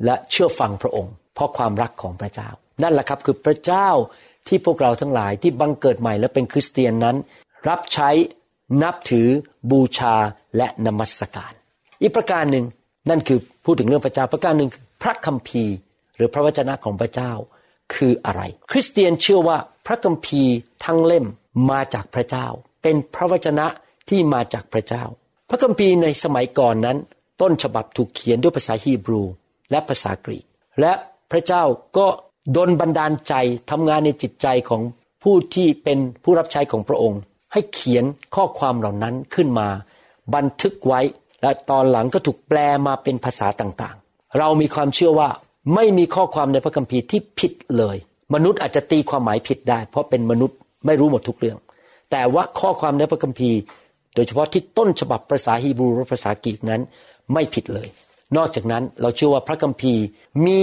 [0.06, 2.50] และเชื่อฟังพระองค์ เพราะความรักของพระเจ้า
[2.82, 3.90] นั่นแหละครับคือพระเจ้า
[4.48, 7.16] ที่พวกเราทั้งหลายที่บังเกิดใหม่และเป็นคริสเตียนนั้น
[7.70, 8.10] รับใช้
[8.84, 9.28] นับถือ
[9.72, 10.16] บูชา
[10.58, 11.54] และนมัสการ
[12.02, 12.66] อีกประการหนึ่ง
[13.10, 14.70] นั่นคือพูดถึงเรื่องพระเจ้าประการหนึ่ง
[15.02, 15.74] พระคัมภีร์
[16.16, 17.32] หรือพระวจนะของพระเจ้า
[17.94, 20.56] คืออะไร คริสเตียนเชื่อว่าพระคัมภีร์
[20.86, 21.26] ทั้งเล่ม
[21.70, 22.48] มาจากพระเจ้า
[22.82, 23.68] เป็นพระวจนะ
[24.10, 25.04] ที่มาจากพระเจ้า
[25.50, 26.98] พระคัมภีร์ในสมัยก่อนนั้น
[27.42, 29.24] ต้นฉบับถูกเขียนด้วยภาษาฮีบรู
[29.72, 30.46] และภาษากรีก
[30.82, 30.94] และ
[31.32, 31.64] พระเจ้า
[31.98, 32.08] ก็
[32.58, 33.34] ดนบันดาลใจ
[33.70, 34.82] ทำงานในจิตใจของ
[35.24, 37.22] ผู้ที่เป็นผู้รับใช้ของพระองค์
[37.54, 39.68] ให้เขียนข้อความเหล่านั้นขึ้นมา
[40.36, 41.02] บันทึกไว้
[41.42, 45.30] และตอนหลังก็ถูกแปลมาเป็นภาษาต่างๆ เรามีความเชื่อว่า
[45.76, 47.98] ไม่มีข้อความในพระคัมภีร์ที่ผิดเลย
[48.34, 51.58] มนุษย์อาจจะตีความหมายผิดได้ เพราะเป็นมนุษย์ไม่รู้หมดทุกเรื่อง
[52.12, 53.58] แต่ว่าข้อความในพระคัมภีร์
[54.16, 56.82] โดยเฉพาะที่ต้นฉบับภาษาฮีบรูและภาษากรีกนั้น
[57.34, 57.88] ไม่ผิดเลย
[58.38, 60.04] นอกจากนั้นเราเชื่อว่าพระคัมภีร์
[60.46, 60.62] มี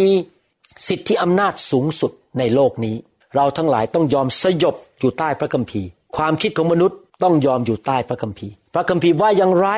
[0.87, 2.97] สิทธิอำนาจสูงสุดในโลกนี้
[3.37, 9.69] เราทั้งหลายต้องยอมสยบอยู่ใต้พระคัมภีร์ ความคิดของมนุษย์ต้องยอมอยู่ใต้พระคัมภีร์ พระคัมภีร์ว่าอย่างไร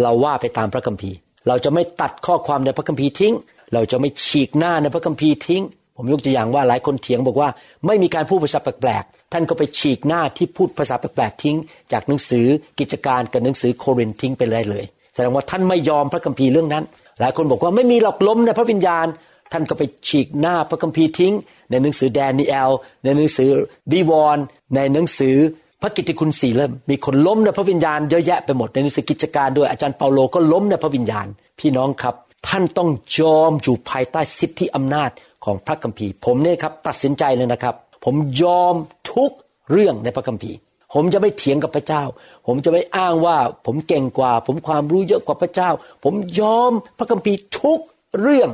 [0.00, 1.16] เราว่าไปตามพระคัมภีร์
[1.48, 3.34] เราจะไม่ตัดข้อความในพระคัมภีร์ทิ้ง
[3.74, 5.62] เราจะไม่ฉีกหน้าในพระคัมภีร์ทิ้ง
[5.96, 7.48] ผมยกตัวอย่างว่าหลายคนเถียงบอกว่า
[7.86, 11.56] ไม่มีการพูดภาษาแปลกๆท่านก็ไปฉีกหน้าที่พูดภาษาแปลกๆทิ้ง
[11.92, 12.46] จากหนังสือ
[12.78, 16.84] กิจการกับหนังสือโครินทิ้งไปเลยเลย แสดงว่าท่านไม่ยอมพระคัมภีร์เรื่องนั้น
[17.20, 19.06] หลายคนบอกว่าไม่มีหลอกล้มในพระวิญญาณ
[19.54, 21.34] ท่านก็ไปฉีกหน้าพระคัมภีร์ทิ้ง
[21.70, 22.70] ในหนังสือแดนียล
[23.04, 23.50] ในหนังสือ
[23.92, 25.36] วิวรณ์ในหนังสือ
[25.82, 31.26] พระกิตติคุณสี่เล่มมีคนล้มในพระวิญญาณเยอะแยะไปหมดในหนังสือกิจการด้วยอาจารย์เปาโลก็ล้มในพระวิญญาณ
[31.58, 32.14] พี่น้องครับ
[32.48, 35.10] ท่านต้องยอมอยู่ภายใต้สิทธิอำนาจ
[35.44, 38.74] ของพระคัมภีร์ ผมเนี่ยครับตัดสินใจเลยนะครับ ผมยอม
[39.12, 39.30] ทุก
[39.70, 40.56] เรื่องในพระคัมภีร์
[40.94, 42.02] ผมจะไม่เถียงกับพระเจ้า
[42.46, 43.36] ผมจะไม่อ้างว่า
[43.66, 45.70] ผมเก่งกว่า ผมความรู้เยอะกว่าพระเจ้า
[46.04, 47.80] ผมยอมพระคัมภีร์ทุก
[48.20, 48.50] เรื่อง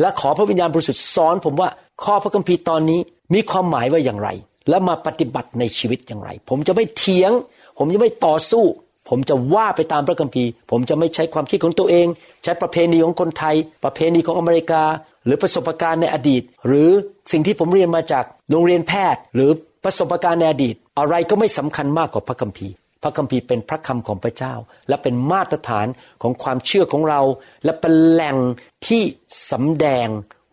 [0.00, 1.68] และขอพระวิญญาณบริสุทธิ์สอนผมว่า
[2.04, 3.00] ข้อพระคัมภีร์ตอนนี้
[3.34, 4.28] มีความหมายว่าอย่างไร
[4.68, 7.30] และมาปฏิบัติในชีวิตอย่างไร ผมจะไม่เถียง
[7.78, 8.64] ผมจะไม่ต่อสู้
[9.08, 12.06] ผมจะว่าไปตามพระคัมภีร์ ผมจะไม่ใช้ความคิดของตัวเอง
[12.44, 14.82] ใช้ประเพณีของคนไทย ประเพณีของอเมริกา
[15.24, 16.90] หรือประสบการณ์ในอดีต หรือ
[17.32, 19.50] สิ่งที่ผมเรียนมาจากโรงเรียนแพทย์ หรือ
[19.84, 24.54] ประสบการณ์ในอดีต อะไรก็ไม่สำคัญมากกว่าพระคัมภีร์ พระคัมภีร์เป็นพระคำของพระเจ้า
[24.88, 25.86] และเป็นมาตรฐาน
[26.22, 27.20] ของความเชื่อของเรา
[27.64, 28.36] และเป็นแหล่ง
[28.86, 29.02] ที่
[29.50, 30.08] สำแดง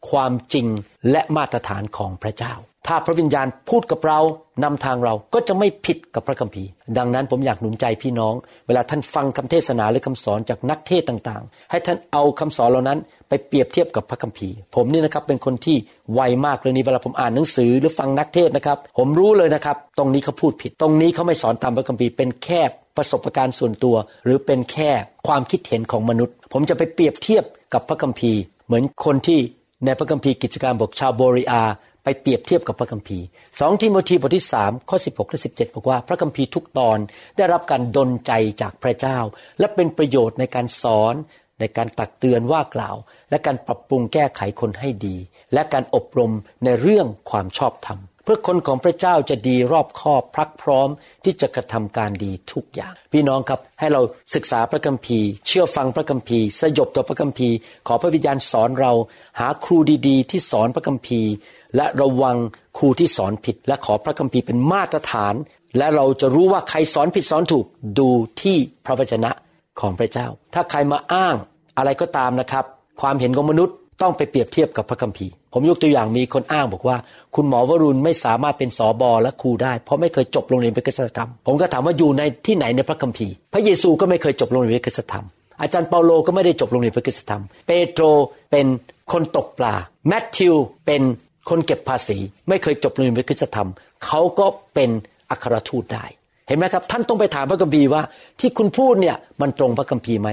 [0.09, 0.67] ความจริง
[1.11, 2.53] และมาตรฐานของพระเจ้า
[2.87, 4.19] ถ้าพระวิญญาณพูดกับเรา
[4.63, 8.33] นำทางเราก็จะไม่ผิดกับพระคัมภีร์ ดังนั้นผมอยากหนุนใจพี่น้อง
[8.67, 15.77] เวลาท่านฟังคำเทศนาหรือคำสอนจากนักเทศต่างๆ ให้ท่านเอาคำสอนเหล่านั้น ไปเปรียบเทียบกับพระคัมภีร์ ผมนี่นะครับเป็นคนที่
[16.13, 22.61] ไวมากเลยนี้เวลาผมอ่านหนังสือหรือฟังนักเทศนะครับ ผมรู้เลยนะครับ ตรงนี้เขาพูดผิด ตรงนี้เขาไม่สอนตามพระคัมภีร์เป็นแค่
[22.97, 24.89] ประสบการณ์ส่วนตัว หรือเป็นแค่
[25.27, 29.39] ความคิดเห็นของมนุษย์ ผมจะไปเปรียบเทียบกับพระคัมภีร์ เหมือนคนที่
[29.85, 31.63] ในพระคัมภีร์กิจการบอกชาวโบริอา
[32.03, 33.25] ไปเปรียบเทียบกับพระคัมภีร์
[33.59, 36.97] สองทิโมธีบทที่สามข้อสิบหกและสิบเจ็ดบอกว่าพระคัมภีร์ทุกตอน
[37.37, 39.17] ได้รับการดลใจจากพระเจ้า
[39.59, 41.15] และเป็นประโยชน์ในการสอน
[41.59, 42.97] ในการตักเตือนว่ากล่าว
[43.29, 45.17] และการปรับปรุงแก้ไขคนให้ดี
[45.53, 46.31] และการอบรม
[46.63, 50.89] ในเรื่องความชอบธรรม เพื่อคนของพระเจ้าจะดีรอบคอบพรักพร้อม
[51.23, 54.01] ที่จะกระทำการดีทุกอย่าง พี่น้องครับให้เรา
[54.35, 57.55] ศึกษาพระคัมภีร์ เชื่อฟังพระคัมภีร์ สยบต่อพระคัมภีร์
[57.87, 58.93] ขอพระวิญญาณสอนเรา
[59.39, 61.31] หาครูดีๆ ที่สอนพระคัมภีร์
[61.75, 62.37] และระวัง
[62.77, 65.33] ครูที่สอนผิด และขอพระคัมภีร์เป็นมาตรฐาน
[65.77, 67.65] และเราจะรู้ว่าใครสอนผิดสอนถูก
[67.99, 68.09] ดู
[68.41, 69.31] ที่พระวจนะ
[69.79, 71.35] ของพระเจ้า ถ้าใครมาอ้าง
[71.77, 72.65] อะไรก็ตามนะครับ
[73.01, 76.97] ความเห็นของมนุษย์ต้องไปเปรียบเทียบกับพระคัมภีร์ ผมยกตัวอย่างมีคนอ้างบอกว่า
[77.35, 85.25] คุณหมอวรุณไม่สามารถเป็นสอบอและครูได้ เพราะไม่เคยจบโรงเรียนวิทยาธรรม ผมก็ถามว่าอยู่ในที่ไหนในพระคัมภีร์ พระเยซูก็ไม่เคยจบโรงเรียนวิทยาธรรม
[85.61, 88.03] อาจารย์เปาโลก็ไม่ได้จบโรงเรียนวิทยาธรรม เปโตร
[88.51, 88.65] เป็น
[89.11, 89.73] คนตกปลา
[90.07, 90.55] แมทธิว
[90.85, 91.01] เป็น
[91.49, 92.17] คนเก็บภาษี
[92.49, 93.69] ไม่เคยจบเรียนวิทยาธรรม
[94.05, 94.89] เขาก็เป็น
[95.29, 96.05] อัครทูตได้
[96.47, 98.01] เห็นไหมครับ ท่านต้องไปถามพระคัมภีร์ว่า
[98.39, 100.29] ที่คุณพูดเนี่ยมันตรงพระคัมภีร์ไหม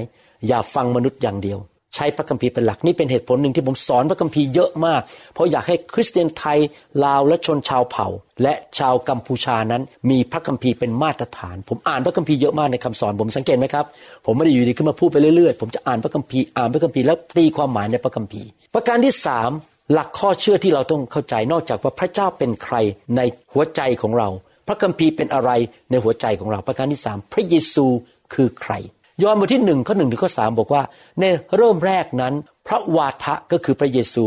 [0.49, 1.59] อย่าฟังมนุษย์อย่างเดียว
[1.97, 5.03] ใช้พระคัมภีร์เป็นหลักนี่เป็นเหตุผลหนึ่งที่ผมสอนพระคัมภีร์เยอะมาก
[5.35, 6.59] เพราะอยากให้คริสเตียนไทย
[7.05, 8.07] ลาวและชนชาวเผ่า
[8.43, 13.85] และชาวกัมพูชานั้น มีพระคัมภีร์เป็นมาตรฐาน ผมอ่านพระคัมภีร์เยอะมากในคำสอนผมสังเกตไหมครับ
[14.27, 19.51] ผมไม่ได้อยู่ดีขึ้นมาพูดไปเรื่อยๆ ผมจะอ่านพระคัมภีร์อ่านพระคัมภีร์แล้วตีความหมายในพระคัมภีร์ ประการที่สาม
[19.93, 22.77] หลักข้อเชื่อที่เราต้องเข้าใจนอกจากว่าพระเจ้าเป็นใคร
[23.17, 23.21] ใน
[23.53, 24.29] หัวใจของเรา
[24.67, 25.51] พระคัมภีร์เป็นอะไร
[25.91, 27.87] ในหัวใจของเราประการที่สามพระเยซู
[28.35, 28.73] คือใคร
[29.23, 30.83] ยอห์นบทที่หนึ่งข้อหนึ่งถึงข้อสามบอกว่า
[31.21, 31.25] ใน
[31.57, 32.35] เริ่มแรกนั้น
[32.69, 34.25] พระวาทะก็คือพระเยซู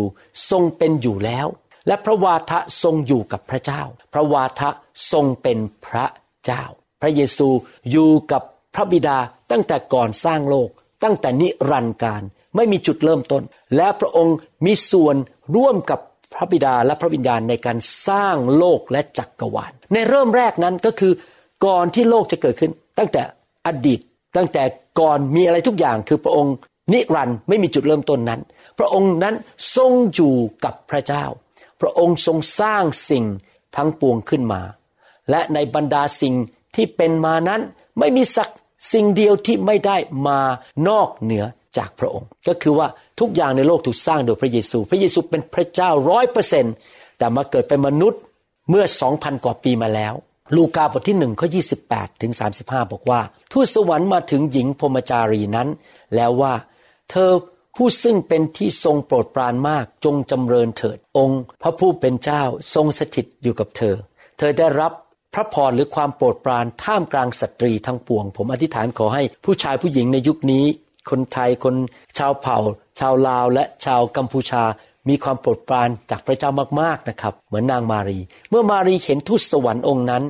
[0.50, 1.48] ทรงเป็นอยู่แล้ว
[1.88, 3.82] และพระวาทะทรงอยู่กับพระเจ้า
[4.14, 4.70] พระวาทะ
[5.12, 6.06] ทรงเป็นพระ
[6.46, 6.64] เจ้า
[7.02, 7.48] พระเยซู
[7.92, 8.44] อยู่กับ
[8.76, 9.18] พระบิดา
[9.52, 10.70] ตั้งแต่ก่อนสร้างโลก
[11.04, 12.24] ตั้งแต่นิรันดร์การ
[12.56, 13.44] ไม่มีจุดเริ่มต้น
[13.76, 15.16] และพระองค์มีส่วน
[15.56, 16.00] ร่วมกับ
[16.34, 17.78] พระบิดาและพระวิญญาณในการ
[18.08, 21.14] สร้างโลกและจักกรวาล ในเริ่มแรกนั้นก็คือ
[21.66, 23.22] ก่อนที่โลกจะเกิดขึ้น ตั้งแต่
[23.68, 24.00] อดีต
[24.38, 24.64] ตั้งแต่
[25.00, 26.56] ก่อนมีอะไรทุกอย่างคือพระองค์
[26.94, 28.42] นิรันด์ไม่มีจุดเริ่มต้นนั้น
[28.80, 29.36] พระองค์นั้น
[29.76, 31.26] ทรงอยู่กับพระเจ้า
[31.82, 33.26] พระองค์ทรงสร้างสิ่ง
[33.76, 34.62] ทั้งปวงขึ้นมา
[35.30, 36.36] และในบรรดาสิ่ง
[36.76, 37.62] ที่เป็นมานั้น
[38.00, 38.50] ไม่มีสัก
[38.94, 40.40] สิ่งเดียวที่ไม่ได้มา
[40.88, 41.46] นอกเหนือ
[41.78, 42.88] จากพระองค์ ก็คือว่า
[43.20, 46.66] ทุกอย่างในโลกถูกสร้างโดยพระเยซู พระเยซูเป็นพระเจ้าร้อยเปอร์เซน
[47.18, 48.22] แต่มาเกิดเป็นมนุษย์
[48.70, 50.14] เมื่อสองพันกว่าปีมาแล้ว
[50.56, 55.68] ลูกาบทที่หนึ่งข้อยี่สิบแปดถึง35บอกว่า ทูตสวรรค์มาถึงหญิงพรมจารีนั้น
[56.16, 56.54] แล้วว่า
[57.12, 57.32] เธอ
[57.76, 63.96] ผู้ซึ่งเป็นที่ทรงโปรดปรานมากจงจำเริญเถิด องค์ พระผู้เป็นเจ้าทรงสถิตอยู่กับเธอ
[64.38, 64.92] เธอได้รับ
[65.34, 70.66] พระพรหรือความโปรดปรานท่ามกลางสตรีทั้งปวง ผมอธิษฐานขอให้ผู้ชายผู้หญิงในยุคนี้
[71.10, 71.76] คนไทยคน
[72.18, 72.58] ชาวเผ่า
[73.00, 74.64] ชาวลาวและชาวกัมพูชา
[75.10, 80.24] มีความโปรดปรานจากพระเจ้ามากๆนะครับ เหมือนนางมารี เมื่อมารีเห็นทูตสวรรค์องค์นั้น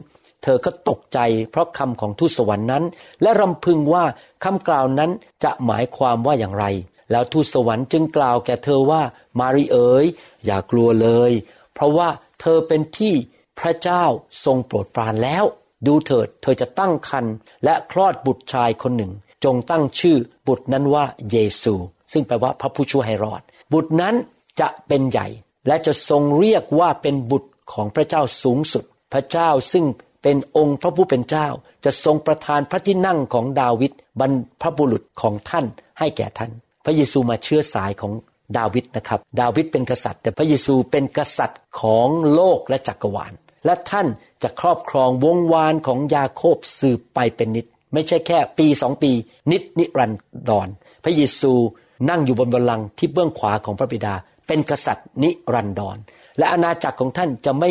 [0.43, 1.19] เธอก็ตกใจ
[1.51, 2.83] เพราะคำของทูตสวรรค์นั้น
[3.21, 4.03] และรำพึงว่า
[4.43, 5.11] คำกล่าวนั้น
[5.43, 6.65] จะหมายความว่าอย่างไร
[7.11, 9.01] แล้วทูตสวรรค์จึงกล่าวแก่เธอว่า
[9.39, 10.05] มารีเอ๋ย
[10.45, 11.31] อย่ากลัวเลย
[11.73, 12.09] เพราะว่า
[12.41, 13.13] เธอเป็นที่
[13.59, 14.03] พระเจ้า
[14.45, 15.43] ทรงโปรดปรานแล้ว
[15.87, 17.33] ดูเถิด เธอจะตั้งครรภ์
[17.63, 19.11] และคลอดบุตรชายคนหนึ่ง
[19.43, 21.73] จงตั้งชื่อบุตรนั้นว่าเยซู
[22.11, 23.41] ซึ่งแปลว่าพระผู้ช่วยให้รอด
[23.73, 24.15] บุตรนั้น
[24.59, 25.27] จะเป็นใหญ่
[25.67, 29.85] และจะทรงเรียกว่าเป็นบุตรของพระเจ้าสูงสุด พระเจ้าซึ่ง
[30.23, 31.47] เป็นองค์พระผู้เป็นเจ้า
[31.85, 35.65] จะทรงประทานพระที่นั่งของดาวิดบรรพบุรุษของท่าน
[35.99, 36.51] ให้แก่ท่าน
[36.85, 38.13] พระเยซูมาเชื้อสายของ
[38.57, 43.33] ดาวิดนะครับ ดาวิดเป็นกษัตริย์ แต่พระเยซูเป็นกษัตริย์ของโลกและจักรวาล
[43.65, 44.07] และท่าน
[44.43, 49.11] จะครอบครองวงวานของยาโคบสืบไปเป็นนิด ไม่ใช่แค่ปีสองปี
[49.51, 50.11] นิดนิรัน
[50.49, 50.67] ดร
[51.03, 51.53] พระเยซู
[52.09, 54.13] นั่งอยู่บนบัลลังก์ที่เบื้องขวาของพระบิดา
[54.47, 55.97] เป็นกษัตริย์นิรันดร
[56.37, 57.69] และอาณาจักรของท่านจะไม่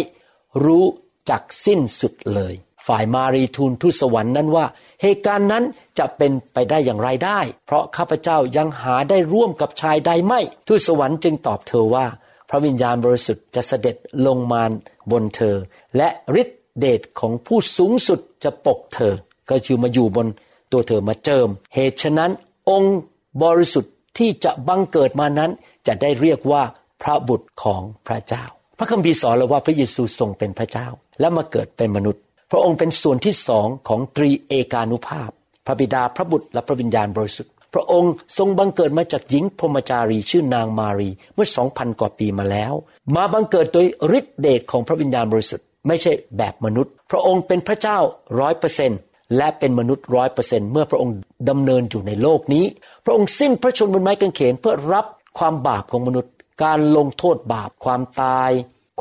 [0.65, 0.85] รู้
[1.31, 2.55] จักสิ้นสุดเลย
[2.87, 4.67] ฝ่ายมารีทูลทูตสวรรค์นั้นว่า
[5.03, 5.65] เหตุการณ์นั้น
[5.99, 12.07] จะเป็นไปได้อย่างไรได้ เพราะข้าพเจ้ายังหาได้ร่วมกับชายใดไม่ ทูตสวรรค์จึงตอบเธอว่า
[12.51, 14.63] พระวิญญาณบริสุทธิ์จะเสด็จลงมา
[15.11, 15.57] บนเธอ
[15.97, 16.09] และ
[16.41, 19.15] ฤทธิเดชของผู้สูงสุดจะปกเธอ
[19.53, 20.27] ก็คือมาอยู่บน
[20.73, 22.31] ตัวเธอมาเจิม เหตุฉะนั้น
[22.71, 22.99] องค์
[23.43, 25.51] บริสุทธิ์ที่จะบังเกิดมานั้น
[25.87, 26.63] จะได้เรียกว่า
[27.03, 28.45] พระบุตรของพระเจ้า
[28.79, 30.87] พระคัมภีร์สอนเราว่าพระเยซูทรงเป็นพระเจ้า
[31.21, 35.31] และมาเกิดเป็นมนุษย์ พระองค์เป็นส่วนที่สองของตรีเอกานุภาพ
[35.67, 42.73] พระบิดาพระบุตรและพระวิญญาณบริสุทธิ์ พระองค์ทรงบังเกิดมาจากหญิงพรหมจารีชื่อนางมารีเมื่อสองพันกว่าปีมาแล้ว
[43.17, 43.87] มาบังเกิดโดย
[44.19, 47.99] ฤทธิเดชของพระวิญญาณบริสุทธิ์ ไม่ใช่แบบมนุษย์ พระองค์เป็นพระเจ้า
[48.41, 48.99] ร้อยเปอร์เซนต์
[49.37, 51.17] และเป็นมนุษย์ร้อยเปอร์เซนเมื่อพระองค์
[51.49, 52.65] ดำเนินอยู่ในโลกนี้
[53.05, 55.07] พระองค์สิ้นพระชนบนไม้กางเขนเพื่อรับ
[55.39, 56.33] ความบาปของมนุษย์
[56.65, 58.51] การลงโทษบาป ความตาย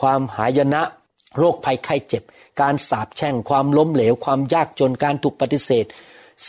[0.01, 0.81] ความหายนะ
[1.37, 2.23] โรคภัยไข้เจ็บ
[2.61, 5.85] การสาปแช่ง ความล้มเหลว ความยากจน การถูกปฏิเสธ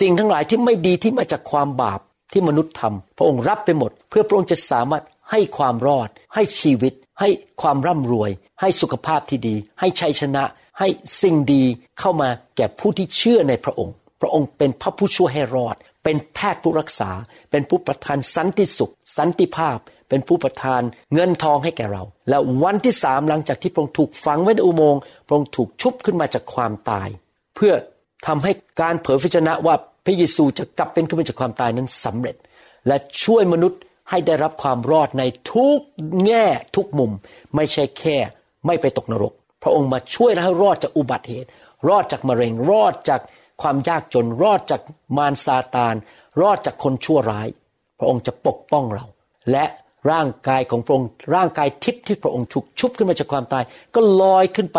[0.01, 2.01] สิ่งทั้งหลายที่ไม่ดีที่มาจากความบาป
[2.33, 7.29] ที่มนุษย์ทำพระองค์รับไปหมด เพื่อพระองค์จะสามารถให้ความรอด ให้ชีวิต ให้
[7.63, 10.43] ความร่ำรวย ให้สุขภาพที่ดี ให้ชัยชนะ
[10.83, 11.65] ให้สิ่งดี
[12.01, 17.11] เข้ามาแก่ผู้ที่เชื่อในพระองค์ พระองค์เป็นพระผู้ช่วยให้รอด เป็นแพทย์ผู้รักษา
[17.51, 20.83] เป็นผู้ประทานสันติสุข สันติภาพ เป็นผู้ประทาน
[21.15, 27.09] เงินทองให้แก่เรา และวันที่สามหลังจากที่พระองค์ถูกฝังไว้ในอุโมงค์พระองค์ถูกชุบขึ้นมาจากความตาย
[27.55, 27.73] เพื่อ
[28.27, 32.37] ทำให้การเผยพระชนะว่าพระเยซูจะกลับเป็นขึ้นมาจากความตายนั้นสำเร็จ
[32.87, 35.81] และช่วยมนุษย์ให้ได้รับความรอดในทุก
[36.25, 37.11] แง่ทุกมุม
[37.57, 38.17] ไม่ใช่แค่
[38.67, 39.33] ไม่ไปตกนรก
[39.63, 41.49] พระองค์มาช่วยให้รอดจากอุบัติเหตุ
[41.89, 43.21] รอดจากมะเร็ง รอดจาก
[43.63, 44.81] ความยากจน รอดจาก
[45.17, 45.95] มารซาตาน
[46.43, 47.49] รอดจากคนชั่วร้าย
[47.99, 49.07] พระองค์จะปกป้องเรา
[49.53, 49.65] และ
[50.11, 54.79] ร่างกายของพระองค์ ร่างกายทิพย์ที่พระองค์ถูกชุบขึ้นมาจากความตาย ก็ลอยขึ้นไป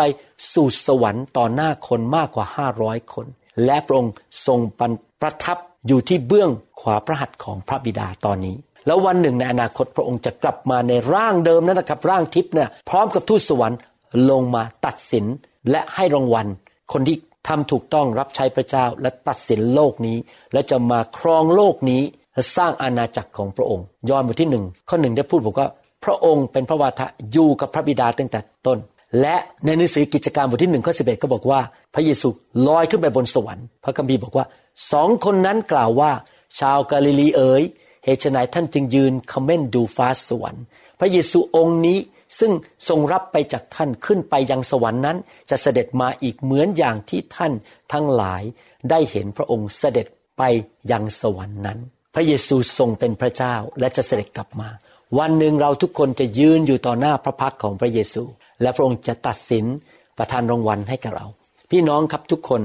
[0.54, 3.26] สู่สวรรค์ต่อหน้าคนมากกว่าห้าร้อยคน
[3.64, 4.12] และพระองค์
[4.46, 4.58] ทรง
[5.20, 13.78] ประทับอยู่ที่เบื้องขวาพระหัตถ์ของพระบิดาตอนนี้ แล้ววันหนึ่งในอนาคตพระองค์จะกลับมาในร่างเดิมนั่นนะครับ ร่างทิพย์เนี่ยพร้อมกับทูตสวรรค์
[14.30, 15.24] ลงมาตัดสิน
[15.70, 16.46] และให้รางวัล
[16.92, 17.16] คนที่
[17.48, 20.16] ทำถูกต้องรับใช้พระเจ้าและตัดสินโลกนี้
[20.52, 22.02] และจะมาครองโลกนี้
[22.34, 25.68] และสร้างอาณาจักรของพระองค์ ยอห์นบทที่หนึ่งข้อหนึ่งได้พูดบอกว่า
[26.04, 28.78] พระองค์เป็นพระวาทะอยู่กับพระบิดาตั้งแต่ต้น
[29.20, 31.60] และในหนังสือกิจการบทที่หนึ่งข้อสิบเอ็ดก็บอกว่า
[31.94, 32.28] พระเยซู
[32.68, 34.46] ลอยขึ้นไปบนสวรรค์ พระคัมภีร์บอกว่า
[34.92, 36.10] สองคนนั้นกล่าวว่า
[36.60, 37.62] ชาวกาลิลีเอ๋ย
[38.04, 40.64] เหตุไฉนท่านจึงยืนคอมเมนดูฟ้าสวรรค์
[41.00, 41.98] พระเยซูองค์นี้
[42.40, 42.52] ซึ่ง
[42.88, 45.18] ทรงรับไปจากท่านขึ้นไปยังสวรรค์นั้น
[45.50, 47.52] จะเสด็จมาอีกเหมือนอย่างที่ท่าน
[47.92, 48.42] ทั้งหลาย
[48.90, 50.06] ได้เห็นพระองค์เสด็จ
[50.38, 50.42] ไป
[50.92, 51.78] ยังสวรรค์นั้น
[52.14, 54.68] พระเยซูทรงเป็นพระเจ้าและจะเสด็จกลับมา
[55.18, 58.22] วันหนึ่งเราทุกคนจะยืนอยู่ต่อหน้าพระพักของพระเยซู
[58.62, 59.64] และพระองค์จะตัดสิน
[60.18, 61.26] ประทานรางวัลให้กับเรา
[61.70, 62.62] พี่น้องครับทุกคน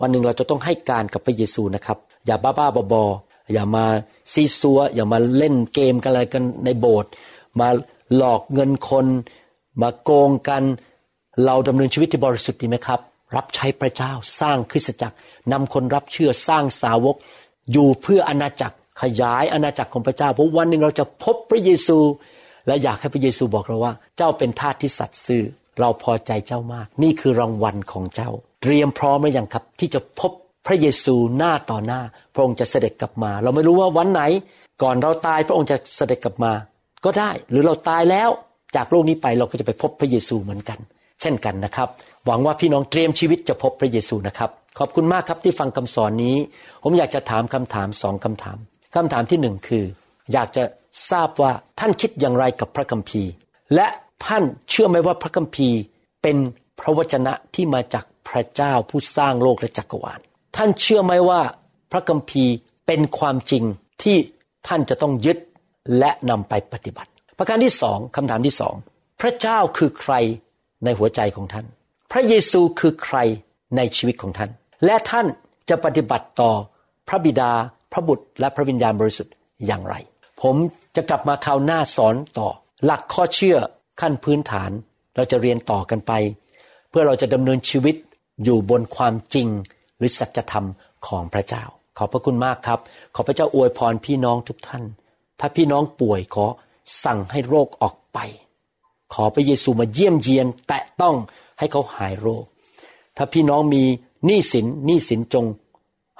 [0.00, 3.04] วันหนึ่งเราจะต้องให้การกับพระเยซูนะครับ อย่าบ้าบ้าบอ
[3.52, 3.84] อย่ามา
[4.32, 7.10] ซีซัวอย่ามาเล่นเกมกันอะไรกันในโบสถ์
[7.60, 7.68] มา
[8.16, 9.06] หลอกเงินคน
[9.82, 10.62] มาโกงกัน
[11.44, 13.00] เราดำเนินชีวิตที่บริสุทธิ์ดีไหมครับ
[13.36, 15.16] รับใช้พระเจ้าสร้างคริสตจักร
[15.52, 17.16] นำคนรับเชื่อสร้างสาวก
[17.72, 21.98] อยู่เพื่ออาณาจักรขยายอาณาจักรของพระเจ้าเพราะวันหนึ่งเราจะพบพระเยซู
[22.66, 25.42] และอยากให้พระเยซูบอกเราว่า เจ้าเป็นทาสที่สัตย์ซื่อ
[25.80, 28.30] เราพอใจเจ้ามาก นี่คือรางวัลของเจ้า
[28.62, 30.32] เตรียมพร้อมหรือยังครับ ที่จะพบ
[30.66, 32.00] พระเยซูหน้าต่อหน้า
[32.34, 34.22] พระองค์จะเสด็จกลับมา เราไม่รู้ว่าวันไหน
[34.82, 36.52] ก่อนเราตายพระองค์จะเสด็จกลับมา
[37.04, 38.30] ก็ได้ หรือเราตายแล้ว
[38.76, 40.78] จากโลกนี้ไปเราก็จะไปพบพระเยซูเหมือนกัน
[41.20, 41.88] เช่นกันนะครับ
[42.26, 46.36] หวังว่าพี่น้องเตรียมชีวิตจะพบพระเยซูนะครับ ขอบคุณมากครับที่ฟังคำสอนนี้
[46.82, 48.58] ผมอยากจะถามคำถามสองคำถาม
[48.94, 49.84] คำถามที่หนึ่งคือ
[50.32, 50.64] อยากจะ
[51.10, 53.30] ทราบว่าท่านคิดอย่างไรกับพระคัมภีร์
[53.74, 53.86] และ
[54.26, 55.78] ท่านเชื่อไหมว่าพระคัมภีร์
[56.22, 56.36] เป็น
[56.80, 60.20] พระวจนะที่มาจากพระเจ้าผู้สร้างโลกและจักรวาล
[60.56, 61.40] ท่านเชื่อไหมว่า
[61.92, 62.52] พระคัมภีร์
[62.86, 63.64] เป็นความจริง
[64.02, 64.16] ที่
[64.68, 65.38] ท่านจะต้องยึด
[65.98, 68.74] และนำไปปฏิบัติ ประการที่สองคำถามที่สอง
[69.20, 70.14] พระเจ้าคือใคร
[70.84, 71.66] ในหัวใจของท่าน
[72.12, 73.16] พระเยซูคือใคร
[73.76, 74.50] ในชีวิตของท่าน
[74.84, 75.26] และท่าน
[75.68, 76.50] จะปฏิบัติต่อ
[77.08, 77.52] พระบิดา
[77.92, 79.34] พระบุตร และพระวิญญาณบริสุทธิ์
[79.66, 79.94] อย่างไร
[80.42, 80.56] ผม
[80.96, 82.48] จะกลับมาคราวหน้าสอนต่อ
[82.84, 83.56] หลักข้อเชื่อ
[84.00, 84.70] ขั้นพื้นฐาน
[85.16, 86.12] เราจะเรียนต่อกันไป
[86.90, 87.96] เพื่อเราจะดำเนินชีวิต
[88.44, 89.48] อยู่บนความจริง
[89.98, 90.66] หรือสัจธรรม
[91.06, 91.64] ของพระเจ้า
[91.98, 92.78] ขอบพระคุณมากครับ
[93.14, 94.84] ขอพระเจ้าอวยพรพี่น้องทุกท่าน
[95.40, 96.46] ถ้าพี่น้องป่วยขอ
[97.04, 98.18] สั่งให้โรคออกไป
[99.14, 101.16] ขอพระเยซูมาเยี่ยมเยียน แตะต้อง
[101.58, 102.44] ให้เขาหายโรค
[103.16, 103.82] ถ้าพี่น้องมี
[104.26, 105.46] หนี้สินหนี้สินจง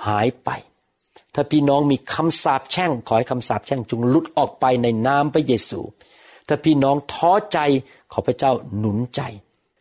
[0.07, 0.51] หายไป
[1.35, 5.81] ถ้าพี่น้องมีคำสาปแช่ง ขอให้คำสาปแช่งจงลุดออกไปในนามพระเยซู
[6.49, 7.59] ถ้าพี่น้องท้อใจ
[8.13, 9.21] ขอพระเจ้าหนุนใจ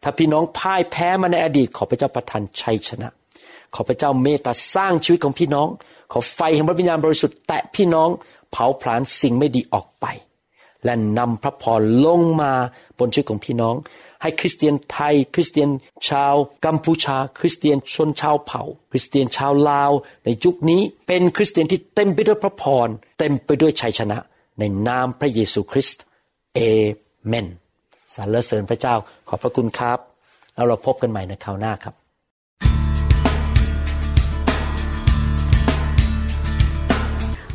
[0.04, 3.10] ถ้าพี่น้องพ่ายแพ้มาในอดีต ขอพระเจ้าประทานชัยชนะ
[3.76, 5.68] ขอพระเจ้าเมตตาสร้างชีวิตของพี่น้อง
[6.12, 8.10] ขอไฟแห่งพระวิญญาณบริสุทธิ์แตะพี่น้อง
[8.52, 10.06] เผาผลาญสิ่งไม่ดีออกไป
[10.84, 12.54] และนำพระพรลงมา
[12.98, 13.76] บนชีวิตของพี่น้อง
[14.22, 15.70] ให้คริสเตียนไทย คริสเตียน
[16.10, 16.36] ชาว
[16.66, 19.92] กัมพูชา คริสเตียนชนชาวเผ่า คริสเตียนชาวลาว
[20.26, 22.88] ในยุคนี้เป็นคริสเตียนที่เต็มไปด้วยพระพร
[23.20, 24.18] เต็มไปด้วยชัยชนะ
[24.60, 26.04] ในนามพระเยซูคริสต์
[26.56, 26.60] เอ
[27.28, 27.48] เมน
[28.16, 28.96] สรรเสริญพระเจ้า
[29.30, 30.00] ขอบพระคุณครับ
[30.56, 31.96] แล้วเราพบกันใหม่ในคราวหน้าครับ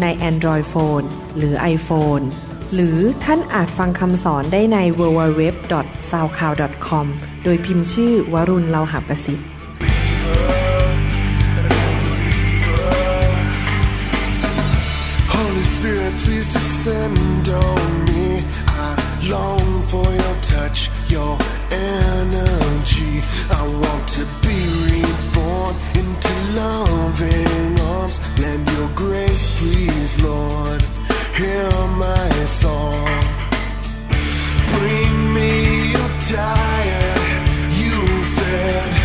[0.00, 2.24] ใน Android Phone หรือ iPhone
[2.74, 7.06] หรือท่านอาจฟังคำสอนได้ใน www.soundcloud.com
[7.44, 9.46] โดยพิมพ์ชื่อวรุณเลาหะประสิทธิ์
[15.34, 17.22] Holy Spirit, please descend
[25.72, 28.20] drawn into loving arms.
[28.38, 30.82] Lend your grace, please, Lord.
[31.36, 33.24] Hear my song.
[34.78, 37.48] Bring me your tired.
[37.72, 39.01] you said.